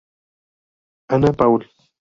[1.13, 1.61] Anna Paul.